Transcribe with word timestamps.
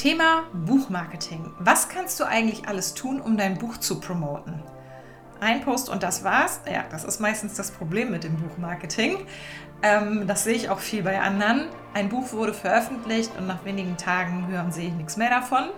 Thema 0.00 0.44
Buchmarketing. 0.54 1.52
Was 1.58 1.90
kannst 1.90 2.18
du 2.20 2.24
eigentlich 2.24 2.66
alles 2.66 2.94
tun, 2.94 3.20
um 3.20 3.36
dein 3.36 3.58
Buch 3.58 3.76
zu 3.76 4.00
promoten? 4.00 4.62
Ein 5.40 5.60
Post 5.60 5.90
und 5.90 6.02
das 6.02 6.24
war's. 6.24 6.62
Ja, 6.72 6.86
das 6.90 7.04
ist 7.04 7.20
meistens 7.20 7.52
das 7.52 7.70
Problem 7.70 8.10
mit 8.10 8.24
dem 8.24 8.34
Buchmarketing. 8.38 9.26
Ähm, 9.82 10.26
das 10.26 10.44
sehe 10.44 10.54
ich 10.54 10.70
auch 10.70 10.78
viel 10.78 11.02
bei 11.02 11.20
anderen. 11.20 11.66
Ein 11.92 12.08
Buch 12.08 12.32
wurde 12.32 12.54
veröffentlicht 12.54 13.32
und 13.36 13.46
nach 13.46 13.62
wenigen 13.66 13.98
Tagen 13.98 14.46
hören 14.48 14.72
sie 14.72 14.88
nichts 14.88 15.18
mehr 15.18 15.28
davon. 15.28 15.68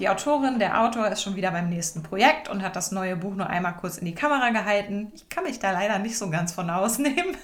Die 0.00 0.08
Autorin, 0.08 0.58
der 0.58 0.80
Autor 0.80 1.06
ist 1.06 1.22
schon 1.22 1.36
wieder 1.36 1.52
beim 1.52 1.68
nächsten 1.68 2.02
Projekt 2.02 2.48
und 2.48 2.60
hat 2.60 2.74
das 2.74 2.90
neue 2.90 3.14
Buch 3.14 3.36
nur 3.36 3.48
einmal 3.48 3.76
kurz 3.76 3.98
in 3.98 4.06
die 4.06 4.16
Kamera 4.16 4.50
gehalten. 4.50 5.12
Ich 5.14 5.28
kann 5.28 5.44
mich 5.44 5.60
da 5.60 5.70
leider 5.70 6.00
nicht 6.00 6.18
so 6.18 6.28
ganz 6.28 6.50
von 6.50 6.70
ausnehmen. 6.70 7.36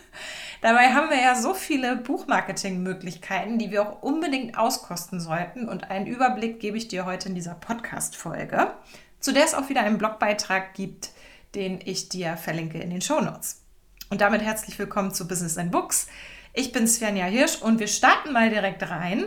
Dabei 0.61 0.93
haben 0.93 1.09
wir 1.09 1.21
ja 1.21 1.35
so 1.35 1.55
viele 1.55 1.97
Buchmarketing-Möglichkeiten, 1.97 3.59
die 3.59 3.71
wir 3.71 3.83
auch 3.83 4.03
unbedingt 4.03 4.59
auskosten 4.59 5.19
sollten. 5.19 5.67
Und 5.67 5.91
einen 5.91 6.07
Überblick 6.07 6.61
gebe 6.61 6.77
ich 6.77 6.89
dir 6.89 7.07
heute 7.07 7.31
in 7.31 7.35
dieser 7.35 7.55
Podcast-Folge, 7.55 8.75
zu 9.21 9.33
der 9.33 9.45
es 9.45 9.55
auch 9.55 9.71
wieder 9.71 9.81
einen 9.81 9.97
Blogbeitrag 9.97 10.75
gibt, 10.75 11.11
den 11.55 11.81
ich 11.83 12.11
dir 12.11 12.37
verlinke 12.37 12.79
in 12.79 12.91
den 12.91 13.01
Shownotes. 13.01 13.63
Und 14.11 14.21
damit 14.21 14.43
herzlich 14.43 14.79
willkommen 14.79 15.15
zu 15.15 15.27
Business 15.27 15.57
and 15.57 15.73
Books. 15.73 16.09
Ich 16.53 16.73
bin 16.73 16.87
Svenja 16.87 17.25
Hirsch 17.25 17.63
und 17.63 17.79
wir 17.81 17.89
starten 17.89 18.33
mal 18.33 18.51
direkt 18.51 18.89
rein. 18.91 19.27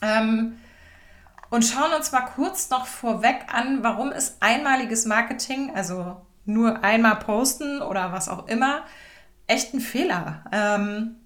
Ähm, 0.00 0.56
und 1.50 1.66
schauen 1.66 1.92
uns 1.92 2.12
mal 2.12 2.22
kurz 2.22 2.70
noch 2.70 2.86
vorweg 2.86 3.44
an, 3.52 3.82
warum 3.82 4.10
ist 4.10 4.36
einmaliges 4.40 5.04
Marketing, 5.04 5.72
also 5.74 6.16
nur 6.46 6.82
einmal 6.82 7.16
posten 7.16 7.82
oder 7.82 8.12
was 8.12 8.28
auch 8.30 8.48
immer, 8.48 8.84
echt 9.50 9.74
ein 9.74 9.80
Fehler. 9.80 10.44
Ähm, 10.52 11.16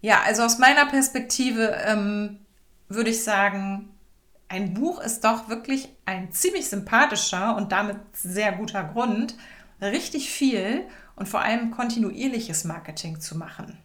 ja, 0.00 0.20
also 0.24 0.42
aus 0.42 0.58
meiner 0.58 0.86
Perspektive 0.86 1.76
ähm, 1.86 2.38
würde 2.88 3.10
ich 3.10 3.24
sagen, 3.24 3.88
ein 4.48 4.74
Buch 4.74 5.00
ist 5.00 5.24
doch 5.24 5.48
wirklich 5.48 5.88
ein 6.04 6.30
ziemlich 6.30 6.68
sympathischer 6.68 7.56
und 7.56 7.72
damit 7.72 7.96
sehr 8.12 8.52
guter 8.52 8.84
Grund, 8.84 9.34
richtig 9.80 10.30
viel 10.30 10.86
und 11.16 11.28
vor 11.28 11.40
allem 11.40 11.70
kontinuierliches 11.70 12.64
Marketing 12.64 13.20
zu 13.20 13.36
machen. 13.36 13.78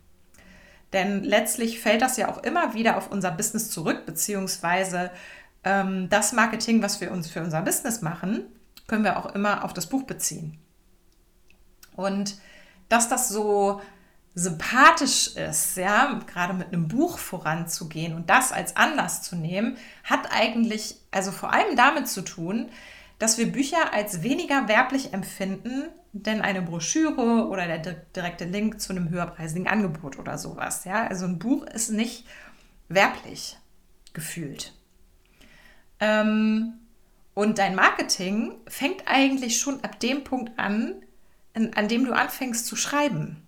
Denn 0.92 1.24
letztlich 1.24 1.80
fällt 1.80 2.02
das 2.02 2.18
ja 2.18 2.30
auch 2.30 2.44
immer 2.44 2.74
wieder 2.74 2.98
auf 2.98 3.12
unser 3.12 3.32
Business 3.32 3.70
zurück, 3.70 4.06
beziehungsweise 4.06 5.12
ähm, 5.64 6.10
das 6.10 6.34
Marketing, 6.34 6.82
was 6.82 7.00
wir 7.00 7.12
uns 7.12 7.30
für 7.30 7.42
unser 7.42 7.62
Business 7.62 8.02
machen, 8.02 8.46
können 8.88 9.04
wir 9.04 9.18
auch 9.18 9.34
immer 9.34 9.64
auf 9.64 9.74
das 9.74 9.88
Buch 9.88 10.04
beziehen. 10.04 10.58
Und 11.96 12.38
dass 12.90 13.10
das 13.10 13.30
so 13.30 13.82
sympathisch 14.36 15.36
ist, 15.36 15.78
ja, 15.78 16.20
gerade 16.28 16.54
mit 16.54 16.68
einem 16.68 16.88
Buch 16.88 17.18
voranzugehen 17.18 18.14
und 18.14 18.30
das 18.30 18.52
als 18.52 18.76
Anlass 18.76 19.22
zu 19.22 19.36
nehmen, 19.36 19.78
hat 20.04 20.32
eigentlich 20.32 20.96
also 21.12 21.32
vor 21.32 21.52
allem 21.52 21.76
damit 21.76 22.08
zu 22.08 22.22
tun, 22.22 22.70
dass 23.18 23.38
wir 23.38 23.52
Bücher 23.52 23.94
als 23.94 24.24
weniger 24.24 24.68
werblich 24.68 25.14
empfinden, 25.14 25.90
denn 26.14 26.42
eine 26.42 26.62
Broschüre 26.62 27.48
oder 27.50 27.68
der 27.78 27.94
direkte 28.16 28.46
Link 28.46 28.80
zu 28.80 28.94
einem 28.94 29.10
höherpreisigen 29.10 29.68
Angebot 29.68 30.18
oder 30.18 30.38
sowas. 30.38 30.86
Ja? 30.86 31.06
Also 31.08 31.26
ein 31.26 31.38
Buch 31.38 31.66
ist 31.66 31.92
nicht 31.92 32.26
werblich 32.88 33.58
gefühlt. 34.14 34.74
Ähm, 36.00 36.74
und 37.34 37.58
dein 37.58 37.76
Marketing 37.76 38.54
fängt 38.68 39.04
eigentlich 39.06 39.60
schon 39.60 39.84
ab 39.84 40.00
dem 40.00 40.24
Punkt 40.24 40.58
an, 40.58 40.96
in, 41.54 41.74
an 41.76 41.88
dem 41.88 42.06
du 42.06 42.14
anfängst 42.14 42.66
zu 42.66 42.76
schreiben. 42.76 43.46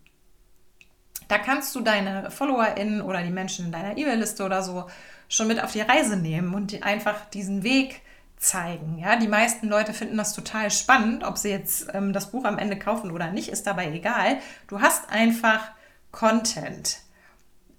Da 1.28 1.38
kannst 1.38 1.74
du 1.76 1.82
deine 1.82 2.30
FollowerInnen 2.30 3.02
oder 3.02 3.24
die 3.24 3.30
Menschen 3.30 3.68
in 3.68 3.72
deiner 3.72 3.98
E-Mail-Liste 3.98 4.44
oder 4.44 4.62
so 4.64 4.88
schon 5.30 5.48
mit 5.48 5.64
auf 5.64 5.72
die 5.72 5.82
Reise 5.82 6.18
nehmen 6.18 6.54
und 6.54 6.84
einfach 6.84 7.30
diesen 7.30 7.64
Weg 7.64 8.02
zeigen. 8.38 8.98
Ja, 8.98 9.16
die 9.16 9.28
meisten 9.28 9.70
Leute 9.70 9.94
finden 9.94 10.18
das 10.18 10.34
total 10.34 10.72
spannend, 10.72 11.24
ob 11.24 11.38
sie 11.38 11.50
jetzt 11.50 11.88
ähm, 11.94 12.12
das 12.12 12.32
Buch 12.32 12.44
am 12.44 12.58
Ende 12.58 12.78
kaufen 12.78 13.12
oder 13.12 13.32
nicht, 13.32 13.50
ist 13.50 13.66
dabei 13.66 13.92
egal. 13.94 14.40
Du 14.68 14.82
hast 14.82 15.10
einfach 15.10 15.72
Content. 16.12 17.00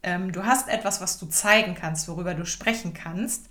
Ähm, 0.02 0.32
du 0.32 0.46
hast 0.46 0.68
etwas, 0.68 1.00
was 1.00 1.18
du 1.18 1.26
zeigen 1.26 1.74
kannst, 1.74 2.08
worüber 2.08 2.34
du 2.34 2.46
sprechen 2.46 2.94
kannst 2.94 3.50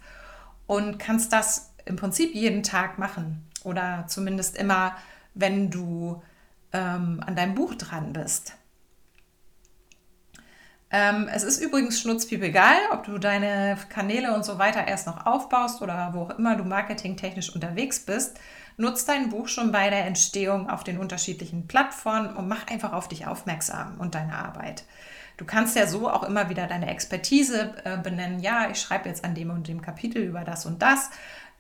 und 0.67 0.97
kannst 0.97 1.31
das 1.31 1.73
im 1.85 1.95
Prinzip 1.95 2.33
jeden 2.33 2.63
Tag 2.63 2.97
machen 2.97 3.45
oder 3.63 4.05
zumindest 4.07 4.55
immer, 4.57 4.95
wenn 5.33 5.69
du 5.69 6.21
ähm, 6.73 7.21
an 7.25 7.35
deinem 7.35 7.55
Buch 7.55 7.75
dran 7.75 8.13
bist. 8.13 8.53
Ähm, 10.93 11.29
es 11.33 11.43
ist 11.43 11.61
übrigens 11.61 12.01
schnutzpiep 12.01 12.43
egal, 12.43 12.75
ob 12.91 13.05
du 13.05 13.17
deine 13.17 13.77
Kanäle 13.89 14.33
und 14.33 14.43
so 14.43 14.59
weiter 14.59 14.85
erst 14.85 15.07
noch 15.07 15.25
aufbaust 15.25 15.81
oder 15.81 16.11
wo 16.13 16.23
auch 16.23 16.37
immer 16.37 16.57
du 16.57 16.65
marketingtechnisch 16.65 17.53
unterwegs 17.55 18.01
bist. 18.01 18.37
Nutz 18.75 19.05
dein 19.05 19.29
Buch 19.29 19.47
schon 19.47 19.71
bei 19.71 19.89
der 19.89 20.05
Entstehung 20.05 20.69
auf 20.69 20.83
den 20.83 20.97
unterschiedlichen 20.97 21.67
Plattformen 21.67 22.35
und 22.35 22.47
mach 22.47 22.67
einfach 22.67 22.91
auf 22.91 23.07
dich 23.07 23.25
aufmerksam 23.25 23.95
und 23.99 24.15
deine 24.15 24.35
Arbeit. 24.37 24.83
Du 25.37 25.45
kannst 25.45 25.77
ja 25.77 25.87
so 25.87 26.09
auch 26.09 26.23
immer 26.23 26.49
wieder 26.49 26.67
deine 26.67 26.89
Expertise 26.89 27.73
äh, 27.85 27.97
benennen. 27.97 28.39
Ja, 28.39 28.69
ich 28.69 28.79
schreibe 28.81 29.07
jetzt 29.07 29.23
an 29.23 29.33
dem 29.33 29.49
und 29.49 29.67
dem 29.67 29.81
Kapitel 29.81 30.21
über 30.21 30.41
das 30.41 30.65
und 30.65 30.81
das. 30.81 31.09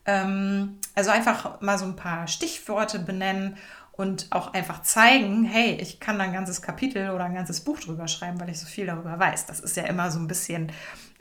Ähm, 0.05 0.77
also 0.93 1.09
einfach 1.11 1.61
mal 1.61 1.77
so 1.77 1.85
ein 1.85 1.95
paar 1.95 2.27
Stichworte 2.27 2.99
benennen 2.99 3.57
und 4.01 4.25
auch 4.31 4.53
einfach 4.53 4.81
zeigen, 4.81 5.43
hey, 5.43 5.77
ich 5.79 5.99
kann 5.99 6.17
da 6.17 6.23
ein 6.23 6.33
ganzes 6.33 6.63
Kapitel 6.63 7.11
oder 7.11 7.25
ein 7.25 7.35
ganzes 7.35 7.61
Buch 7.61 7.79
drüber 7.79 8.07
schreiben, 8.07 8.39
weil 8.39 8.49
ich 8.49 8.59
so 8.59 8.65
viel 8.65 8.87
darüber 8.87 9.19
weiß. 9.19 9.45
Das 9.45 9.59
ist 9.59 9.77
ja 9.77 9.83
immer 9.83 10.09
so 10.09 10.17
ein 10.17 10.27
bisschen, 10.27 10.71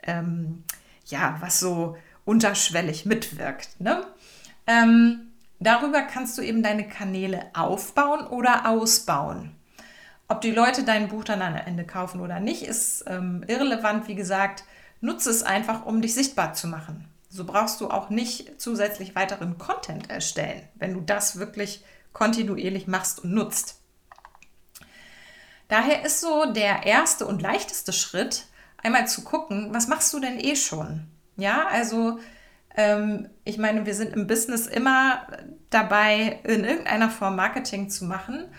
ähm, 0.01 0.63
ja, 1.05 1.37
was 1.41 1.59
so 1.59 1.95
unterschwellig 2.25 3.05
mitwirkt. 3.05 3.79
Ne? 3.79 4.03
Ähm, 4.65 5.31
darüber 5.59 6.01
kannst 6.01 6.39
du 6.39 6.41
eben 6.41 6.63
deine 6.63 6.87
Kanäle 6.87 7.51
aufbauen 7.53 8.25
oder 8.25 8.67
ausbauen. 8.67 9.55
Ob 10.27 10.41
die 10.41 10.51
Leute 10.51 10.83
dein 10.83 11.07
Buch 11.07 11.23
dann 11.23 11.43
am 11.43 11.55
Ende 11.55 11.83
kaufen 11.83 12.19
oder 12.19 12.39
nicht, 12.39 12.63
ist 12.63 13.03
ähm, 13.05 13.43
irrelevant. 13.47 14.07
Wie 14.07 14.15
gesagt, 14.15 14.63
nutze 15.01 15.29
es 15.29 15.43
einfach, 15.43 15.85
um 15.85 16.01
dich 16.01 16.15
sichtbar 16.15 16.55
zu 16.55 16.67
machen. 16.67 17.05
So 17.29 17.45
brauchst 17.45 17.79
du 17.79 17.91
auch 17.91 18.09
nicht 18.09 18.59
zusätzlich 18.59 19.13
weiteren 19.13 19.59
Content 19.59 20.09
erstellen, 20.09 20.63
wenn 20.75 20.95
du 20.95 21.01
das 21.01 21.37
wirklich 21.37 21.83
kontinuierlich 22.13 22.87
machst 22.87 23.23
und 23.23 23.33
nutzt. 23.33 23.81
Daher 25.67 26.03
ist 26.03 26.19
so 26.19 26.51
der 26.51 26.85
erste 26.85 27.25
und 27.25 27.41
leichteste 27.41 27.93
Schritt, 27.93 28.45
einmal 28.77 29.07
zu 29.07 29.23
gucken, 29.23 29.73
was 29.73 29.87
machst 29.87 30.11
du 30.13 30.19
denn 30.19 30.39
eh 30.39 30.55
schon? 30.55 31.07
Ja, 31.37 31.67
also 31.67 32.19
ähm, 32.75 33.29
ich 33.45 33.57
meine, 33.57 33.85
wir 33.85 33.95
sind 33.95 34.13
im 34.13 34.27
Business 34.27 34.67
immer 34.67 35.25
dabei, 35.69 36.39
in 36.43 36.63
irgendeiner 36.65 37.09
Form 37.09 37.35
Marketing 37.35 37.89
zu 37.89 38.05
machen 38.05 38.49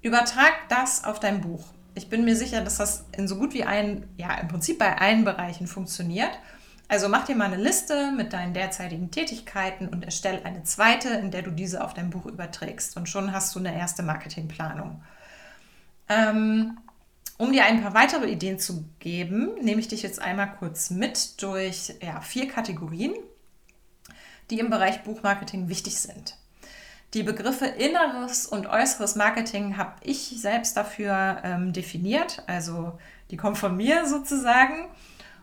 Übertrag 0.00 0.52
das 0.68 1.04
auf 1.04 1.18
dein 1.18 1.40
Buch. 1.40 1.64
Ich 1.94 2.08
bin 2.08 2.24
mir 2.24 2.36
sicher, 2.36 2.62
dass 2.62 2.76
das 2.76 3.06
in 3.16 3.26
so 3.26 3.36
gut 3.36 3.52
wie 3.54 3.64
allen, 3.64 4.08
ja, 4.16 4.34
im 4.34 4.48
Prinzip 4.48 4.78
bei 4.78 4.96
allen 4.96 5.24
Bereichen 5.24 5.66
funktioniert. 5.66 6.30
Also 6.88 7.10
mach 7.10 7.26
dir 7.26 7.36
mal 7.36 7.52
eine 7.52 7.62
Liste 7.62 8.12
mit 8.12 8.32
deinen 8.32 8.54
derzeitigen 8.54 9.10
Tätigkeiten 9.10 9.88
und 9.88 10.04
erstell 10.04 10.40
eine 10.44 10.64
zweite, 10.64 11.10
in 11.10 11.30
der 11.30 11.42
du 11.42 11.50
diese 11.50 11.84
auf 11.84 11.92
dein 11.92 12.08
Buch 12.08 12.24
überträgst. 12.24 12.96
Und 12.96 13.10
schon 13.10 13.32
hast 13.32 13.54
du 13.54 13.58
eine 13.58 13.76
erste 13.76 14.02
Marketingplanung. 14.02 15.02
Ähm, 16.08 16.78
um 17.36 17.52
dir 17.52 17.66
ein 17.66 17.82
paar 17.82 17.92
weitere 17.92 18.30
Ideen 18.30 18.58
zu 18.58 18.84
geben, 19.00 19.50
nehme 19.60 19.80
ich 19.80 19.88
dich 19.88 20.02
jetzt 20.02 20.20
einmal 20.20 20.56
kurz 20.58 20.88
mit 20.88 21.42
durch 21.42 21.94
ja, 22.00 22.22
vier 22.22 22.48
Kategorien, 22.48 23.14
die 24.50 24.58
im 24.58 24.70
Bereich 24.70 25.02
Buchmarketing 25.02 25.68
wichtig 25.68 26.00
sind. 26.00 26.38
Die 27.14 27.22
Begriffe 27.22 27.66
inneres 27.66 28.46
und 28.46 28.66
äußeres 28.66 29.14
Marketing 29.14 29.76
habe 29.76 29.92
ich 30.02 30.34
selbst 30.36 30.76
dafür 30.76 31.40
ähm, 31.44 31.72
definiert. 31.72 32.42
Also 32.46 32.98
die 33.30 33.36
kommen 33.36 33.56
von 33.56 33.76
mir 33.76 34.06
sozusagen. 34.06 34.88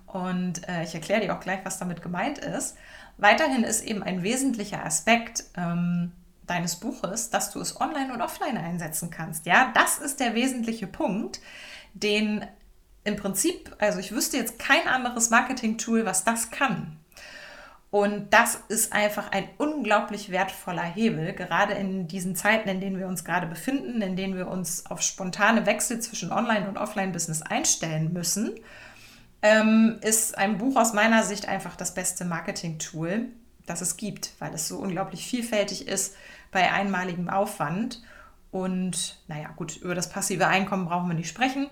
Und 0.07 0.67
äh, 0.67 0.83
ich 0.83 0.93
erkläre 0.93 1.21
dir 1.21 1.35
auch 1.35 1.39
gleich, 1.39 1.59
was 1.63 1.79
damit 1.79 2.01
gemeint 2.01 2.38
ist. 2.38 2.77
Weiterhin 3.17 3.63
ist 3.63 3.84
eben 3.84 4.03
ein 4.03 4.23
wesentlicher 4.23 4.85
Aspekt 4.85 5.46
ähm, 5.57 6.11
deines 6.47 6.75
Buches, 6.75 7.29
dass 7.29 7.52
du 7.52 7.59
es 7.59 7.79
online 7.79 8.13
und 8.13 8.22
offline 8.22 8.57
einsetzen 8.57 9.09
kannst. 9.09 9.46
Ja, 9.46 9.72
das 9.73 9.97
ist 9.97 10.19
der 10.19 10.35
wesentliche 10.35 10.87
Punkt, 10.87 11.40
den 11.93 12.46
im 13.03 13.16
Prinzip, 13.16 13.75
also 13.79 13.99
ich 13.99 14.11
wüsste 14.11 14.37
jetzt 14.37 14.59
kein 14.59 14.87
anderes 14.87 15.29
Marketing-Tool, 15.29 16.05
was 16.05 16.23
das 16.23 16.51
kann. 16.51 16.97
Und 17.91 18.34
das 18.34 18.59
ist 18.67 18.91
einfach 18.91 19.31
ein 19.31 19.47
unglaublich 19.58 20.29
wertvoller 20.29 20.84
Hebel, 20.84 21.31
gerade 21.31 21.75
in 21.75 22.08
diesen 22.09 22.35
Zeiten, 22.35 22.67
in 22.67 22.81
denen 22.81 22.99
wir 22.99 23.08
uns 23.08 23.23
gerade 23.23 23.47
befinden, 23.47 24.01
in 24.01 24.17
denen 24.17 24.35
wir 24.35 24.49
uns 24.49 24.85
auf 24.87 25.01
spontane 25.01 25.66
Wechsel 25.66 26.01
zwischen 26.01 26.31
Online- 26.31 26.67
und 26.67 26.78
Offline-Business 26.78 27.41
einstellen 27.43 28.11
müssen, 28.11 28.55
ähm, 29.46 30.00
ist 30.02 30.36
ein 30.40 30.58
Buch 30.58 30.76
aus 30.76 30.94
meiner 30.94 31.22
Sicht 31.22 31.47
einfach 31.47 31.76
das 31.76 31.94
beste 31.94 32.26
Marketing-Tool, 32.26 33.28
das 33.68 33.82
es 33.82 33.96
gibt, 33.96 34.32
weil 34.40 34.52
es 34.56 34.68
so 34.68 34.80
unglaublich 34.80 35.28
vielfältig 35.28 35.88
ist 35.88 36.16
bei 36.52 36.72
einmaligem 36.72 37.30
Aufwand. 37.30 38.02
Und 38.50 39.20
naja, 39.28 39.50
gut, 39.56 39.78
über 39.78 39.94
das 39.94 40.09
passive 40.09 40.47
Einkommen 40.47 40.86
brauchen 40.86 41.08
wir 41.08 41.14
nicht 41.14 41.30
sprechen. 41.30 41.70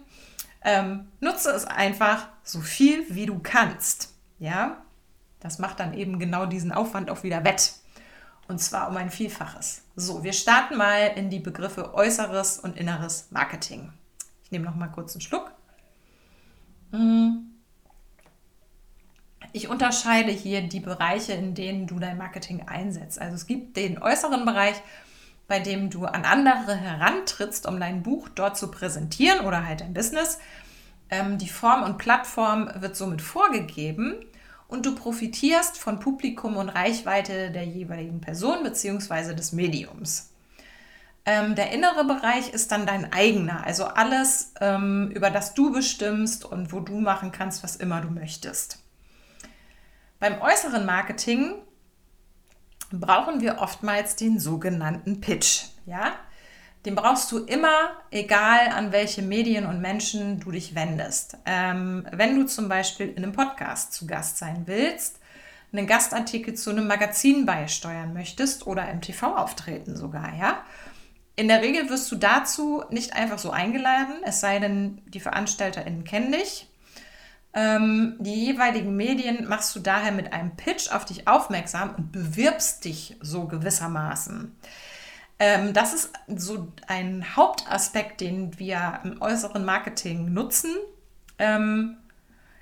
Ähm, 0.64 1.08
nutze 1.20 1.50
es 1.50 1.66
einfach 1.66 2.28
so 2.44 2.62
viel, 2.62 3.06
wie 3.10 3.26
du 3.26 3.40
kannst. 3.40 4.14
Ja, 4.38 4.84
Das 5.40 5.58
macht 5.58 5.80
dann 5.80 5.96
eben 5.96 6.20
genau 6.20 6.46
diesen 6.46 6.72
Aufwand 6.72 7.10
auch 7.10 7.24
wieder 7.24 7.44
wett. 7.44 7.74
Und 8.48 8.60
zwar 8.60 8.90
um 8.90 8.98
ein 8.98 9.10
Vielfaches. 9.10 9.82
So, 9.96 10.24
wir 10.24 10.34
starten 10.34 10.78
mal 10.78 11.08
in 11.16 11.32
die 11.32 11.40
Begriffe 11.40 11.96
äußeres 11.96 12.60
und 12.60 12.78
inneres 12.78 13.32
Marketing. 13.32 13.92
Ich 14.44 14.52
nehme 14.52 14.66
noch 14.66 14.76
mal 14.76 14.90
kurz 14.90 15.16
einen 15.16 15.22
Schluck. 15.22 15.52
Hm. 16.92 17.53
Ich 19.56 19.70
unterscheide 19.70 20.32
hier 20.32 20.62
die 20.64 20.80
Bereiche, 20.80 21.34
in 21.34 21.54
denen 21.54 21.86
du 21.86 22.00
dein 22.00 22.18
Marketing 22.18 22.68
einsetzt. 22.68 23.22
Also 23.22 23.36
es 23.36 23.46
gibt 23.46 23.78
den 23.78 24.02
äußeren 24.02 24.46
Bereich, 24.46 24.76
bei 25.48 25.60
dem 25.60 25.92
du 25.92 26.06
an 26.06 26.26
andere 26.26 26.76
herantrittst, 26.76 27.68
um 27.68 27.80
dein 27.80 28.02
Buch 28.02 28.30
dort 28.30 28.58
zu 28.58 28.72
präsentieren 28.72 29.46
oder 29.46 29.64
halt 29.64 29.82
dein 29.82 29.94
Business. 29.94 30.40
Ähm, 31.12 31.38
die 31.38 31.50
Form 31.50 31.84
und 31.84 32.00
Plattform 32.00 32.68
wird 32.80 32.96
somit 32.96 33.22
vorgegeben 33.22 34.16
und 34.68 34.88
du 34.88 34.96
profitierst 34.96 35.78
von 35.78 36.00
Publikum 36.00 36.58
und 36.58 36.70
Reichweite 36.70 37.52
der 37.52 37.66
jeweiligen 37.66 38.22
Person 38.22 38.64
bzw. 38.64 39.36
des 39.36 39.52
Mediums. 39.52 40.32
Ähm, 41.26 41.54
der 41.54 41.72
innere 41.72 42.06
Bereich 42.06 42.50
ist 42.50 42.72
dann 42.72 42.88
dein 42.88 43.14
eigener, 43.14 43.64
also 43.64 43.86
alles, 43.86 44.54
ähm, 44.60 45.12
über 45.14 45.30
das 45.30 45.54
du 45.54 45.72
bestimmst 45.72 46.44
und 46.44 46.74
wo 46.74 46.80
du 46.80 47.00
machen 47.00 47.32
kannst, 47.32 47.64
was 47.64 47.76
immer 47.76 48.02
du 48.02 48.10
möchtest. 48.10 48.83
Beim 50.24 50.42
äußeren 50.42 50.86
Marketing 50.86 51.56
brauchen 52.94 53.42
wir 53.42 53.58
oftmals 53.58 54.16
den 54.16 54.40
sogenannten 54.40 55.20
Pitch. 55.20 55.66
Ja? 55.86 56.14
Den 56.86 56.96
brauchst 56.96 57.30
du 57.34 57.40
immer, 57.40 57.92
egal 58.10 58.70
an 58.70 58.94
welche 58.94 59.22
Medien 59.22 59.66
und 59.66 59.82
Menschen 59.82 60.40
du 60.40 60.52
dich 60.52 60.76
wendest. 60.76 61.36
Ähm, 61.46 62.08
wenn 62.14 62.40
du 62.40 62.46
zum 62.46 62.70
Beispiel 62.70 63.10
in 63.10 63.18
einem 63.18 63.34
Podcast 63.34 63.92
zu 63.92 64.08
Gast 64.08 64.38
sein 64.38 64.64
willst, 64.66 65.20
einen 65.74 65.88
Gastartikel 65.88 66.54
zu 66.54 66.70
einem 66.70 66.88
Magazin 66.88 67.46
beisteuern 67.46 68.14
möchtest 68.14 68.66
oder 68.66 68.90
im 68.90 69.02
TV 69.02 69.36
auftreten 69.36 69.98
sogar, 69.98 70.34
ja. 70.36 70.64
In 71.36 71.50
der 71.50 71.62
Regel 71.62 71.90
wirst 71.90 72.10
du 72.10 72.16
dazu 72.16 72.86
nicht 72.90 73.12
einfach 73.12 73.40
so 73.40 73.52
eingeladen, 73.52 74.22
es 74.24 74.40
sei 74.40 74.60
denn, 74.60 75.02
die 75.08 75.20
VeranstalterInnen 75.20 76.06
kennen 76.06 76.32
dich. 76.32 76.70
Ähm, 77.56 78.16
die 78.20 78.46
jeweiligen 78.46 78.96
Medien 78.96 79.48
machst 79.48 79.76
du 79.76 79.80
daher 79.80 80.12
mit 80.12 80.34
einem 80.34 80.56
Pitch 80.56 80.92
auf 80.92 81.06
dich 81.06 81.28
aufmerksam 81.28 81.94
und 81.96 82.12
bewirbst 82.12 82.84
dich 82.84 83.16
so 83.22 83.46
gewissermaßen. 83.46 84.56
Ähm, 85.40 85.74
das 85.74 85.94
ist 85.94 86.14
so 86.36 86.72
ein 86.88 87.36
Hauptaspekt, 87.36 88.22
den 88.22 88.58
wir 88.60 89.00
im 89.04 89.22
äußeren 89.22 89.66
Marketing 89.66 90.34
nutzen. 90.34 90.72
Ähm, 91.38 91.98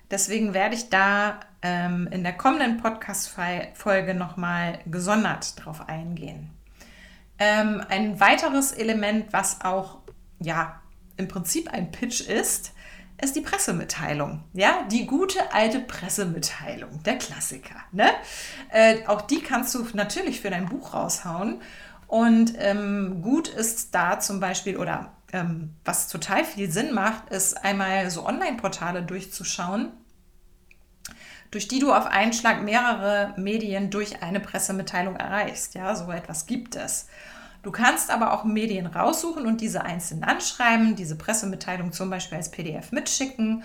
deswegen 0.09 0.53
werde 0.53 0.75
ich 0.75 0.89
da 0.89 1.39
ähm, 1.61 2.07
in 2.11 2.23
der 2.23 2.33
kommenden 2.33 2.77
Podcast-Folge 2.77 4.13
nochmal 4.13 4.79
gesondert 4.88 5.63
drauf 5.63 5.88
eingehen. 5.88 6.49
Ähm, 7.39 7.81
ein 7.89 8.19
weiteres 8.19 8.71
Element, 8.71 9.31
was 9.31 9.61
auch 9.61 9.99
ja 10.39 10.81
im 11.17 11.27
Prinzip 11.27 11.71
ein 11.71 11.91
Pitch 11.91 12.21
ist, 12.21 12.73
ist 13.21 13.35
die 13.35 13.41
Pressemitteilung. 13.41 14.44
Ja, 14.53 14.83
die 14.89 15.06
gute 15.06 15.53
alte 15.53 15.79
Pressemitteilung, 15.79 17.03
der 17.03 17.18
Klassiker. 17.18 17.75
Ne? 17.91 18.09
Äh, 18.71 19.06
auch 19.07 19.21
die 19.21 19.41
kannst 19.41 19.73
du 19.75 19.85
natürlich 19.94 20.41
für 20.41 20.50
dein 20.50 20.68
Buch 20.68 20.94
raushauen. 20.94 21.62
Und 22.07 22.53
ähm, 22.57 23.21
gut 23.21 23.47
ist 23.47 23.95
da 23.95 24.19
zum 24.19 24.39
Beispiel, 24.39 24.75
oder 24.75 25.13
ähm, 25.31 25.75
was 25.85 26.07
total 26.09 26.44
viel 26.44 26.69
Sinn 26.69 26.94
macht, 26.94 27.29
ist 27.29 27.63
einmal 27.63 28.09
so 28.09 28.25
Online-Portale 28.25 29.03
durchzuschauen, 29.03 29.94
durch 31.51 31.67
die 31.67 31.79
du 31.79 31.94
auf 31.94 32.06
einen 32.07 32.33
Schlag 32.33 32.63
mehrere 32.63 33.33
Medien 33.38 33.89
durch 33.89 34.21
eine 34.24 34.39
Pressemitteilung 34.39 35.15
erreichst. 35.15 35.74
Ja, 35.75 35.95
so 35.95 36.12
etwas 36.12 36.47
gibt 36.47 36.75
es. 36.75 37.07
Du 37.63 37.72
kannst 37.72 38.10
aber 38.10 38.34
auch 38.34 38.44
Medien 38.44 38.88
raussuchen 38.88 39.46
und 39.46 39.62
diese 39.62 39.84
einzeln 39.84 40.24
anschreiben, 40.24 40.96
diese 40.96 41.16
Pressemitteilung 41.16 41.92
zum 41.92 42.10
Beispiel 42.10 42.38
als 42.38 42.50
PDF 42.50 42.92
mitschicken 42.92 43.63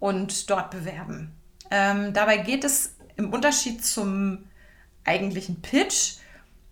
und 0.00 0.48
dort 0.50 0.70
bewerben. 0.70 1.32
Ähm, 1.70 2.12
dabei 2.12 2.38
geht 2.38 2.64
es 2.64 2.96
im 3.16 3.32
Unterschied 3.32 3.84
zum 3.84 4.44
eigentlichen 5.04 5.60
Pitch 5.60 6.16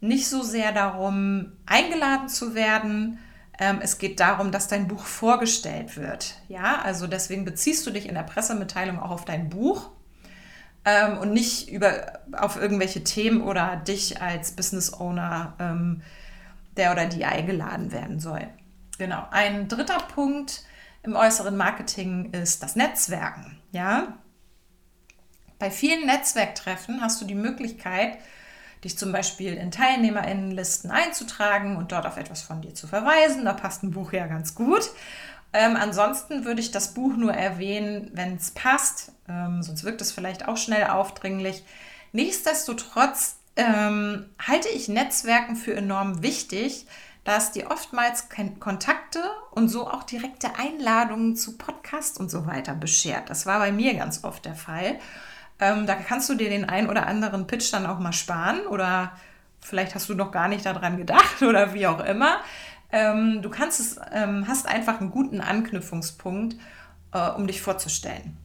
nicht 0.00 0.28
so 0.28 0.42
sehr 0.42 0.72
darum, 0.72 1.52
eingeladen 1.66 2.28
zu 2.28 2.54
werden. 2.54 3.18
Ähm, 3.58 3.78
es 3.82 3.98
geht 3.98 4.18
darum, 4.18 4.50
dass 4.50 4.66
dein 4.66 4.88
Buch 4.88 5.04
vorgestellt 5.04 5.96
wird. 5.96 6.36
Ja, 6.48 6.80
also 6.82 7.06
deswegen 7.06 7.44
beziehst 7.44 7.86
du 7.86 7.90
dich 7.90 8.08
in 8.08 8.14
der 8.14 8.22
Pressemitteilung 8.22 8.98
auch 8.98 9.10
auf 9.10 9.24
dein 9.24 9.48
Buch 9.48 9.90
ähm, 10.84 11.18
und 11.18 11.32
nicht 11.32 11.70
über, 11.70 12.20
auf 12.32 12.56
irgendwelche 12.56 13.04
Themen 13.04 13.42
oder 13.42 13.76
dich 13.76 14.20
als 14.20 14.52
Business 14.52 14.92
Owner, 14.92 15.54
ähm, 15.60 16.02
der 16.76 16.92
oder 16.92 17.06
die 17.06 17.24
eingeladen 17.24 17.92
werden 17.92 18.20
soll. 18.20 18.46
Genau. 18.98 19.26
Ein 19.30 19.68
dritter 19.68 19.98
Punkt 19.98 20.64
im 21.02 21.16
äußeren 21.16 21.56
Marketing 21.56 22.32
ist 22.32 22.62
das 22.62 22.76
Netzwerken. 22.76 23.58
Ja, 23.72 24.18
bei 25.58 25.70
vielen 25.70 26.06
Netzwerktreffen 26.06 27.00
hast 27.00 27.20
du 27.20 27.24
die 27.24 27.36
Möglichkeit, 27.36 28.18
dich 28.82 28.98
zum 28.98 29.12
Beispiel 29.12 29.54
in 29.54 29.70
Teilnehmerinnenlisten 29.70 30.90
einzutragen 30.90 31.76
und 31.76 31.92
dort 31.92 32.04
auf 32.04 32.16
etwas 32.16 32.42
von 32.42 32.60
dir 32.62 32.74
zu 32.74 32.88
verweisen. 32.88 33.44
Da 33.44 33.52
passt 33.52 33.84
ein 33.84 33.92
Buch 33.92 34.12
ja 34.12 34.26
ganz 34.26 34.56
gut. 34.56 34.90
Ähm, 35.52 35.76
ansonsten 35.76 36.44
würde 36.44 36.60
ich 36.60 36.72
das 36.72 36.94
Buch 36.94 37.16
nur 37.16 37.32
erwähnen, 37.32 38.10
wenn 38.12 38.34
es 38.34 38.50
passt, 38.50 39.12
ähm, 39.28 39.62
sonst 39.62 39.84
wirkt 39.84 40.00
es 40.00 40.10
vielleicht 40.10 40.48
auch 40.48 40.56
schnell 40.56 40.88
aufdringlich. 40.88 41.62
Nichtsdestotrotz 42.10 43.36
ähm, 43.56 44.26
halte 44.38 44.68
ich 44.68 44.88
Netzwerken 44.88 45.56
für 45.56 45.74
enorm 45.74 46.22
wichtig, 46.22 46.86
da 47.24 47.36
es 47.36 47.52
dir 47.52 47.70
oftmals 47.70 48.28
Kontakte 48.58 49.20
und 49.52 49.68
so 49.68 49.88
auch 49.88 50.02
direkte 50.02 50.56
Einladungen 50.58 51.36
zu 51.36 51.56
Podcasts 51.56 52.18
und 52.18 52.30
so 52.30 52.46
weiter 52.46 52.74
beschert. 52.74 53.30
Das 53.30 53.46
war 53.46 53.58
bei 53.58 53.70
mir 53.70 53.94
ganz 53.94 54.24
oft 54.24 54.44
der 54.44 54.54
Fall. 54.54 54.98
Ähm, 55.60 55.86
da 55.86 55.94
kannst 55.94 56.28
du 56.28 56.34
dir 56.34 56.48
den 56.48 56.68
ein 56.68 56.88
oder 56.88 57.06
anderen 57.06 57.46
Pitch 57.46 57.72
dann 57.72 57.86
auch 57.86 58.00
mal 58.00 58.12
sparen 58.12 58.66
oder 58.66 59.12
vielleicht 59.60 59.94
hast 59.94 60.08
du 60.08 60.14
noch 60.14 60.32
gar 60.32 60.48
nicht 60.48 60.66
daran 60.66 60.96
gedacht 60.96 61.42
oder 61.42 61.74
wie 61.74 61.86
auch 61.86 62.04
immer. 62.04 62.40
Ähm, 62.90 63.40
du 63.40 63.50
kannst 63.50 63.78
es, 63.78 64.00
ähm, 64.12 64.46
hast 64.48 64.66
einfach 64.66 65.00
einen 65.00 65.10
guten 65.10 65.40
Anknüpfungspunkt, 65.40 66.56
äh, 67.12 67.30
um 67.30 67.46
dich 67.46 67.62
vorzustellen. 67.62 68.36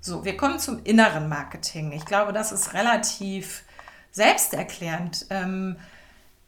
So, 0.00 0.24
wir 0.24 0.36
kommen 0.36 0.58
zum 0.58 0.82
inneren 0.84 1.28
Marketing. 1.28 1.92
Ich 1.92 2.04
glaube, 2.04 2.32
das 2.32 2.52
ist 2.52 2.74
relativ 2.74 3.62
selbsterklärend. 4.16 5.26
Ähm, 5.30 5.76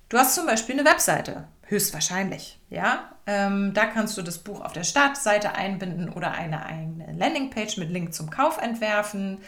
du 0.08 0.18
hast 0.18 0.34
zum 0.34 0.46
Beispiel 0.46 0.78
eine 0.78 0.88
Webseite, 0.88 1.46
höchstwahrscheinlich. 1.66 2.58
Ja, 2.70 3.12
ähm, 3.26 3.74
da 3.74 3.86
kannst 3.86 4.16
du 4.16 4.22
das 4.22 4.38
Buch 4.38 4.62
auf 4.62 4.72
der 4.72 4.84
Startseite 4.84 5.54
einbinden 5.54 6.08
oder 6.08 6.32
eine 6.32 6.64
eigene 6.64 7.12
Landingpage 7.12 7.76
mit 7.76 7.90
Link 7.90 8.14
zum 8.14 8.30
Kauf 8.30 8.58
entwerfen. 8.60 9.38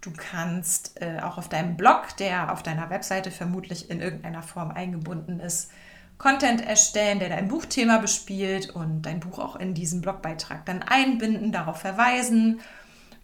Du 0.00 0.12
kannst 0.16 1.00
äh, 1.02 1.20
auch 1.20 1.36
auf 1.36 1.48
deinem 1.48 1.76
Blog, 1.76 2.16
der 2.18 2.52
auf 2.52 2.62
deiner 2.62 2.90
Webseite 2.90 3.30
vermutlich 3.30 3.90
in 3.90 4.00
irgendeiner 4.00 4.42
Form 4.42 4.70
eingebunden 4.70 5.40
ist, 5.40 5.70
Content 6.16 6.64
erstellen, 6.64 7.18
der 7.18 7.28
dein 7.28 7.48
Buchthema 7.48 7.98
bespielt 7.98 8.70
und 8.70 9.02
dein 9.02 9.18
Buch 9.18 9.40
auch 9.40 9.56
in 9.56 9.74
diesen 9.74 10.00
Blogbeitrag 10.00 10.64
dann 10.64 10.82
einbinden, 10.82 11.50
darauf 11.50 11.80
verweisen. 11.80 12.60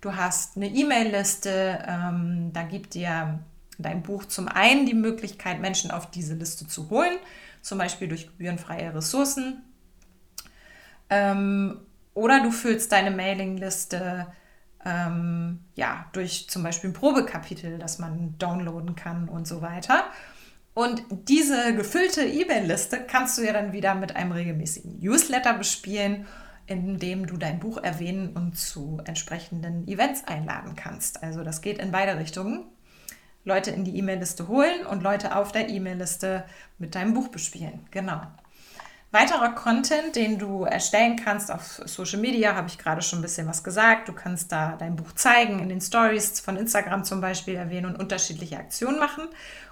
Du 0.00 0.16
hast 0.16 0.56
eine 0.56 0.66
E-Mail-Liste, 0.66 1.84
ähm, 1.86 2.50
da 2.52 2.62
gibt 2.62 2.94
dir 2.94 3.38
dein 3.82 4.02
Buch 4.02 4.24
zum 4.24 4.48
einen 4.48 4.86
die 4.86 4.94
Möglichkeit, 4.94 5.60
Menschen 5.60 5.90
auf 5.90 6.10
diese 6.10 6.34
Liste 6.34 6.66
zu 6.66 6.90
holen, 6.90 7.16
zum 7.62 7.78
Beispiel 7.78 8.08
durch 8.08 8.26
gebührenfreie 8.26 8.94
Ressourcen. 8.94 9.62
Ähm, 11.08 11.80
oder 12.14 12.42
du 12.42 12.50
füllst 12.50 12.92
deine 12.92 13.10
Mailingliste 13.10 14.26
ähm, 14.84 15.60
ja, 15.74 16.06
durch 16.12 16.48
zum 16.48 16.62
Beispiel 16.62 16.90
ein 16.90 16.94
Probekapitel, 16.94 17.78
das 17.78 17.98
man 17.98 18.36
downloaden 18.38 18.96
kann 18.96 19.28
und 19.28 19.46
so 19.46 19.62
weiter. 19.62 20.04
Und 20.72 21.02
diese 21.10 21.74
gefüllte 21.74 22.22
E-Mail-Liste 22.22 23.04
kannst 23.06 23.36
du 23.36 23.42
ja 23.42 23.52
dann 23.52 23.72
wieder 23.72 23.94
mit 23.94 24.16
einem 24.16 24.32
regelmäßigen 24.32 25.00
Newsletter 25.00 25.54
bespielen, 25.54 26.26
in 26.66 26.98
dem 26.98 27.26
du 27.26 27.36
dein 27.36 27.58
Buch 27.58 27.78
erwähnen 27.78 28.36
und 28.36 28.56
zu 28.56 29.00
entsprechenden 29.04 29.88
Events 29.88 30.24
einladen 30.24 30.76
kannst. 30.76 31.22
Also 31.22 31.42
das 31.42 31.60
geht 31.60 31.78
in 31.78 31.90
beide 31.90 32.16
Richtungen. 32.16 32.66
Leute 33.50 33.72
in 33.72 33.84
die 33.84 33.98
E-Mail-Liste 33.98 34.46
holen 34.46 34.86
und 34.86 35.02
Leute 35.02 35.34
auf 35.34 35.50
der 35.50 35.68
E-Mail-Liste 35.68 36.44
mit 36.78 36.94
deinem 36.94 37.14
Buch 37.14 37.28
bespielen. 37.28 37.84
Genau. 37.90 38.22
Weiterer 39.10 39.56
Content, 39.56 40.14
den 40.14 40.38
du 40.38 40.62
erstellen 40.62 41.16
kannst 41.16 41.50
auf 41.50 41.82
Social 41.84 42.20
Media, 42.20 42.54
habe 42.54 42.68
ich 42.68 42.78
gerade 42.78 43.02
schon 43.02 43.18
ein 43.18 43.22
bisschen 43.22 43.48
was 43.48 43.64
gesagt. 43.64 44.08
Du 44.08 44.12
kannst 44.12 44.52
da 44.52 44.76
dein 44.78 44.94
Buch 44.94 45.12
zeigen, 45.16 45.58
in 45.58 45.68
den 45.68 45.80
Stories 45.80 46.38
von 46.38 46.56
Instagram 46.56 47.02
zum 47.02 47.20
Beispiel 47.20 47.56
erwähnen 47.56 47.86
und 47.86 47.98
unterschiedliche 47.98 48.56
Aktionen 48.56 49.00
machen. 49.00 49.24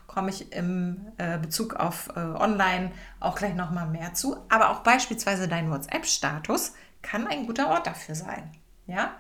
Komme 0.09 0.31
ich 0.31 0.53
im 0.53 1.07
äh, 1.19 1.39
Bezug 1.39 1.77
auf 1.77 2.09
äh, 2.17 2.19
Online 2.19 2.91
auch 3.21 3.37
gleich 3.37 3.55
nochmal 3.55 3.87
mehr 3.87 4.13
zu. 4.13 4.39
Aber 4.49 4.71
auch 4.71 4.81
beispielsweise 4.81 5.47
dein 5.47 5.71
WhatsApp-Status 5.71 6.73
kann 7.03 7.29
ein 7.29 7.47
guter 7.47 7.69
Ort 7.69 7.87
dafür 7.87 8.17
sein. 8.17 8.51
Ja? 8.89 9.13